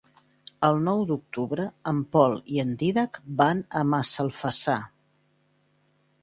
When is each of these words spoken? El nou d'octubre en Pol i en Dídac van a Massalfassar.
El 0.67 0.79
nou 0.85 1.01
d'octubre 1.11 1.65
en 1.91 1.99
Pol 2.15 2.33
i 2.55 2.63
en 2.63 2.71
Dídac 2.79 3.21
van 3.43 3.61
a 3.81 3.85
Massalfassar. 3.91 4.79